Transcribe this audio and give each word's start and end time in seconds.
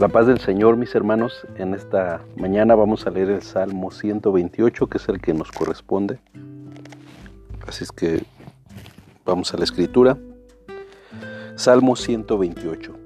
La 0.00 0.08
paz 0.08 0.26
del 0.26 0.40
Señor, 0.40 0.78
mis 0.78 0.94
hermanos, 0.94 1.46
en 1.56 1.74
esta 1.74 2.24
mañana 2.34 2.74
vamos 2.74 3.06
a 3.06 3.10
leer 3.10 3.28
el 3.28 3.42
Salmo 3.42 3.90
128, 3.90 4.86
que 4.86 4.96
es 4.96 5.06
el 5.10 5.20
que 5.20 5.34
nos 5.34 5.52
corresponde. 5.52 6.18
Así 7.68 7.84
es 7.84 7.92
que 7.92 8.24
vamos 9.26 9.52
a 9.52 9.58
la 9.58 9.64
escritura. 9.64 10.16
Salmo 11.54 11.96
128, 11.96 12.96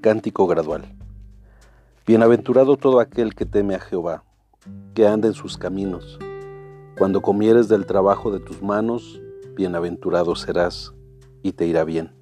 cántico 0.00 0.46
gradual. 0.46 0.86
Bienaventurado 2.06 2.78
todo 2.78 3.00
aquel 3.00 3.34
que 3.34 3.44
teme 3.44 3.74
a 3.74 3.80
Jehová, 3.80 4.24
que 4.94 5.06
anda 5.06 5.28
en 5.28 5.34
sus 5.34 5.58
caminos. 5.58 6.18
Cuando 6.96 7.20
comieres 7.20 7.68
del 7.68 7.84
trabajo 7.84 8.30
de 8.30 8.40
tus 8.40 8.62
manos, 8.62 9.20
bienaventurado 9.54 10.34
serás 10.34 10.94
y 11.42 11.52
te 11.52 11.66
irá 11.66 11.84
bien. 11.84 12.21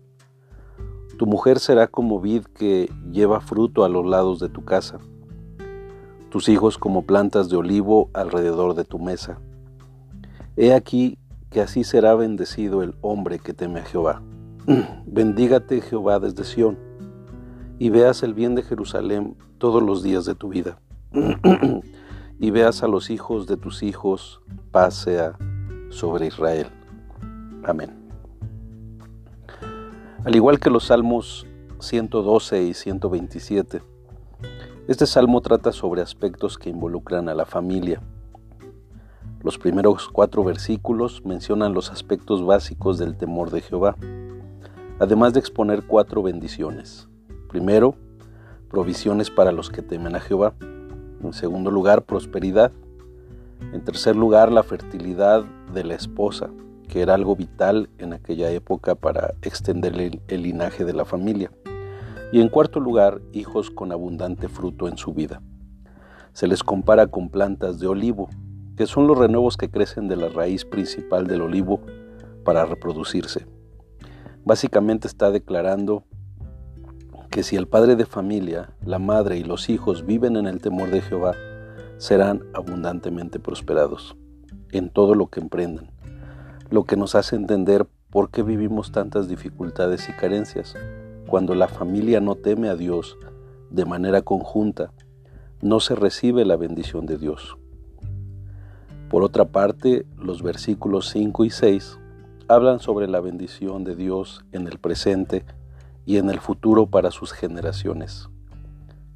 Tu 1.21 1.27
mujer 1.27 1.59
será 1.59 1.87
como 1.87 2.19
vid 2.19 2.45
que 2.45 2.91
lleva 3.13 3.43
fruto 3.43 3.85
a 3.85 3.91
los 3.91 4.07
lados 4.07 4.41
de 4.41 4.49
tu 4.49 4.65
casa, 4.65 5.01
tus 6.31 6.49
hijos 6.49 6.79
como 6.79 7.03
plantas 7.03 7.51
de 7.51 7.59
olivo 7.59 8.09
alrededor 8.15 8.73
de 8.73 8.85
tu 8.85 8.99
mesa. 8.99 9.39
He 10.57 10.73
aquí 10.73 11.19
que 11.51 11.61
así 11.61 11.85
será 11.85 12.15
bendecido 12.15 12.83
el 12.83 12.95
hombre 13.03 13.39
que 13.39 13.53
teme 13.53 13.81
a 13.81 13.85
Jehová. 13.85 14.23
Bendígate 15.07 15.83
Jehová 15.83 16.21
desde 16.21 16.43
Sión, 16.45 16.79
y 17.79 17.91
veas 17.91 18.23
el 18.23 18.33
bien 18.33 18.55
de 18.55 18.63
Jerusalén 18.63 19.37
todos 19.59 19.83
los 19.83 20.03
días 20.03 20.25
de 20.25 20.35
tu 20.35 20.49
vida, 20.49 20.81
y 22.41 22.51
veas 22.51 22.83
a 22.83 22.89
los 22.89 23.11
hijos 23.11 23.47
de 23.47 23.59
tus 23.59 23.83
hijos, 23.83 24.41
paz 24.71 24.95
sea 24.95 25.37
sobre 25.91 26.29
Israel. 26.29 26.69
Amén. 27.63 28.00
Al 30.23 30.37
igual 30.37 30.61
que 30.61 30.69
los 30.69 30.85
salmos 30.85 31.47
112 31.79 32.65
y 32.65 32.75
127, 32.75 33.81
este 34.87 35.07
salmo 35.07 35.41
trata 35.41 35.73
sobre 35.73 36.03
aspectos 36.03 36.59
que 36.59 36.69
involucran 36.69 37.31
a 37.31 37.35
la 37.35 37.47
familia. 37.47 38.03
Los 39.43 39.57
primeros 39.57 40.11
cuatro 40.11 40.45
versículos 40.45 41.25
mencionan 41.25 41.73
los 41.73 41.91
aspectos 41.91 42.45
básicos 42.45 42.99
del 42.99 43.17
temor 43.17 43.51
de 43.51 43.63
Jehová, 43.63 43.97
además 44.99 45.33
de 45.33 45.41
exponer 45.41 45.85
cuatro 45.87 46.23
bendiciones. 46.23 47.09
Primero, 47.49 47.95
provisiones 48.69 49.31
para 49.31 49.53
los 49.53 49.71
que 49.71 49.81
temen 49.81 50.17
a 50.17 50.21
Jehová. 50.21 50.53
En 51.25 51.33
segundo 51.33 51.71
lugar, 51.71 52.03
prosperidad. 52.03 52.73
En 53.73 53.83
tercer 53.85 54.17
lugar, 54.17 54.53
la 54.53 54.65
fertilidad 54.65 55.45
de 55.73 55.85
la 55.85 55.95
esposa 55.95 56.51
que 56.91 57.03
era 57.03 57.15
algo 57.15 57.37
vital 57.37 57.89
en 57.99 58.13
aquella 58.13 58.51
época 58.51 58.97
para 58.97 59.35
extender 59.43 59.95
el, 60.27 60.43
linaje 60.43 60.85
de 60.85 60.93
la 60.93 61.05
familia. 61.05 61.53
Y 62.33 62.41
en 62.41 62.49
cuarto 62.49 62.81
lugar, 62.81 63.21
hijos 63.33 63.71
con 63.71 63.93
abundante 63.93 64.49
fruto 64.49 64.89
en 64.89 64.99
su 64.99 65.15
vida. 65.15 65.41
Se 66.33 66.49
les 66.49 66.65
compara 66.65 67.07
con 67.07 67.31
plantas 67.31 67.79
de 67.79 67.87
olivo, 67.87 68.29
que 68.77 68.87
son 68.87 69.07
los 69.07 69.17
renuevos 69.17 69.57
que 69.57 69.71
crecen 69.71 70.09
de 70.09 70.17
la 70.17 70.31
raíz 70.31 70.65
principal 70.65 71.29
del 71.29 71.43
olivo 71.43 71.81
para 72.45 72.65
reproducirse. 72.65 73.47
Básicamente 74.45 75.07
está 75.07 75.31
declarando 75.31 76.03
que 77.31 77.45
si 77.45 77.55
el 77.55 77.69
padre 77.69 77.95
de 77.95 78.05
familia, 78.05 78.71
la 78.85 78.99
madre 78.99 79.39
y 79.39 79.45
los 79.45 79.71
hijos 79.71 80.05
viven 80.07 80.37
en 80.37 80.49
el 80.49 80.61
temor 80.61 80.91
de 80.91 81.03
Jehová, 81.03 81.35
serán 81.99 82.43
abundantemente 82.53 83.39
prosperados 83.39 84.17
en 84.73 84.91
todo 84.91 85.15
lo 85.15 85.29
que 85.29 85.39
emprendan 85.39 85.91
lo 86.71 86.85
que 86.85 86.97
nos 86.97 87.15
hace 87.15 87.37
entender 87.37 87.87
por 88.11 88.31
qué 88.31 88.43
vivimos 88.43 88.93
tantas 88.93 89.29
dificultades 89.29 90.09
y 90.09 90.13
carencias. 90.13 90.75
Cuando 91.27 91.55
la 91.55 91.69
familia 91.69 92.21
no 92.21 92.37
teme 92.37 92.69
a 92.69 92.77
Dios 92.77 93.17
de 93.71 93.85
manera 93.85 94.23
conjunta, 94.23 94.93
no 95.63 95.81
se 95.81 95.95
recibe 95.95 96.45
la 96.45 96.57
bendición 96.57 97.07
de 97.07 97.19
Dios. 97.19 97.57
Por 99.09 99.25
otra 99.25 99.47
parte, 99.47 100.07
los 100.17 100.43
versículos 100.43 101.09
5 101.11 101.45
y 101.45 101.51
6 101.51 101.99
hablan 102.49 102.81
sobre 102.81 103.09
la 103.09 103.21
bendición 103.21 103.85
de 103.85 103.97
Dios 103.97 104.45
en 104.53 104.67
el 104.67 104.79
presente 104.79 105.45
y 106.07 106.17
en 106.17 106.31
el 106.31 106.41
futuro 106.41 106.87
para 106.87 107.11
sus 107.11 107.33
generaciones. 107.33 108.29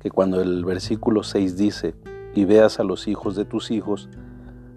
Que 0.01 0.11
cuando 0.11 0.41
el 0.41 0.65
versículo 0.65 1.23
6 1.23 1.57
dice, 1.57 1.95
y 2.35 2.45
veas 2.45 2.81
a 2.81 2.85
los 2.85 3.07
hijos 3.07 3.37
de 3.37 3.45
tus 3.45 3.71
hijos, 3.71 4.09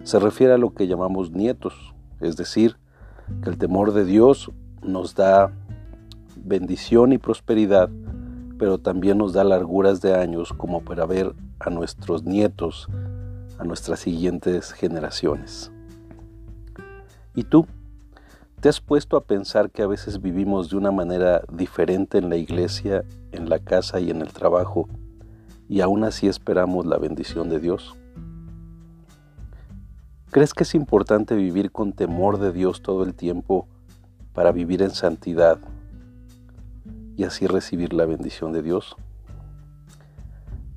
se 0.04 0.18
refiere 0.18 0.52
a 0.54 0.58
lo 0.58 0.74
que 0.74 0.86
llamamos 0.86 1.32
nietos, 1.32 1.94
es 2.20 2.36
decir, 2.36 2.76
que 3.42 3.50
el 3.50 3.58
temor 3.58 3.92
de 3.92 4.04
Dios 4.04 4.50
nos 4.82 5.14
da 5.14 5.52
bendición 6.36 7.12
y 7.12 7.18
prosperidad, 7.18 7.90
pero 8.58 8.78
también 8.78 9.18
nos 9.18 9.32
da 9.32 9.44
larguras 9.44 10.00
de 10.00 10.14
años 10.14 10.52
como 10.52 10.82
para 10.82 11.06
ver 11.06 11.34
a 11.60 11.70
nuestros 11.70 12.24
nietos, 12.24 12.88
a 13.58 13.64
nuestras 13.64 14.00
siguientes 14.00 14.72
generaciones. 14.72 15.70
¿Y 17.34 17.44
tú? 17.44 17.66
¿Te 18.60 18.68
has 18.68 18.80
puesto 18.80 19.16
a 19.16 19.22
pensar 19.22 19.70
que 19.70 19.82
a 19.82 19.86
veces 19.86 20.20
vivimos 20.20 20.70
de 20.70 20.76
una 20.76 20.90
manera 20.90 21.42
diferente 21.52 22.18
en 22.18 22.28
la 22.28 22.36
iglesia, 22.36 23.04
en 23.30 23.48
la 23.48 23.60
casa 23.60 24.00
y 24.00 24.10
en 24.10 24.20
el 24.20 24.32
trabajo, 24.32 24.88
y 25.68 25.80
aún 25.80 26.02
así 26.02 26.26
esperamos 26.26 26.86
la 26.86 26.98
bendición 26.98 27.48
de 27.48 27.60
Dios? 27.60 27.97
¿Crees 30.30 30.52
que 30.52 30.64
es 30.64 30.74
importante 30.74 31.34
vivir 31.34 31.72
con 31.72 31.94
temor 31.94 32.38
de 32.38 32.52
Dios 32.52 32.82
todo 32.82 33.02
el 33.02 33.14
tiempo 33.14 33.66
para 34.34 34.52
vivir 34.52 34.82
en 34.82 34.90
santidad 34.90 35.58
y 37.16 37.24
así 37.24 37.46
recibir 37.46 37.94
la 37.94 38.04
bendición 38.04 38.52
de 38.52 38.60
Dios? 38.60 38.94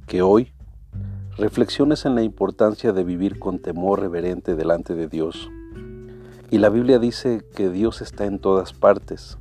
Que 0.07 0.21
hoy 0.21 0.53
reflexiones 1.35 2.05
en 2.05 2.15
la 2.15 2.23
importancia 2.23 2.93
de 2.93 3.03
vivir 3.03 3.39
con 3.39 3.59
temor 3.59 3.99
reverente 3.99 4.55
delante 4.55 4.95
de 4.95 5.09
Dios. 5.09 5.49
Y 6.49 6.59
la 6.59 6.69
Biblia 6.69 6.97
dice 6.97 7.43
que 7.53 7.69
Dios 7.69 8.01
está 8.01 8.25
en 8.25 8.39
todas 8.39 8.71
partes, 8.71 9.37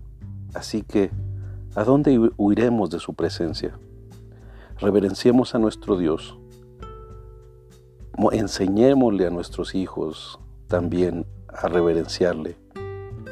así 0.54 0.82
que 0.82 1.12
¿a 1.76 1.84
dónde 1.84 2.18
huiremos 2.36 2.90
de 2.90 2.98
su 2.98 3.14
presencia? 3.14 3.78
Reverenciemos 4.80 5.54
a 5.54 5.60
nuestro 5.60 5.96
Dios 5.96 6.39
enseñémosle 8.32 9.26
a 9.26 9.30
nuestros 9.30 9.74
hijos 9.74 10.38
también 10.66 11.26
a 11.48 11.68
reverenciarle 11.68 12.56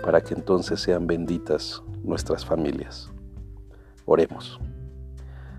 para 0.02 0.20
que 0.20 0.34
entonces 0.34 0.80
sean 0.80 1.06
benditas 1.06 1.82
nuestras 2.02 2.44
familias. 2.44 3.10
Oremos. 4.06 4.58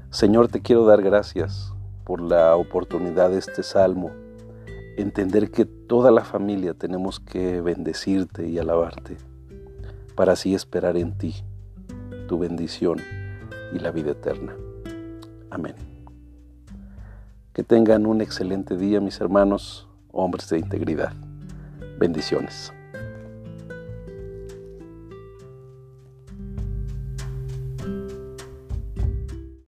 Señor, 0.09 0.47
te 0.47 0.61
quiero 0.61 0.85
dar 0.85 1.01
gracias 1.01 1.73
por 2.03 2.21
la 2.21 2.55
oportunidad 2.55 3.29
de 3.29 3.37
este 3.37 3.61
salmo, 3.61 4.11
entender 4.97 5.51
que 5.51 5.65
toda 5.65 6.09
la 6.09 6.25
familia 6.25 6.73
tenemos 6.73 7.19
que 7.19 7.61
bendecirte 7.61 8.47
y 8.47 8.57
alabarte, 8.57 9.17
para 10.15 10.33
así 10.33 10.55
esperar 10.55 10.97
en 10.97 11.17
ti 11.17 11.35
tu 12.27 12.39
bendición 12.39 12.99
y 13.71 13.79
la 13.79 13.91
vida 13.91 14.11
eterna. 14.11 14.55
Amén. 15.51 15.98
Que 17.59 17.65
tengan 17.65 18.05
un 18.05 18.21
excelente 18.21 18.77
día, 18.77 19.01
mis 19.01 19.19
hermanos, 19.19 19.85
hombres 20.13 20.47
de 20.47 20.59
integridad. 20.59 21.11
Bendiciones. 21.99 22.71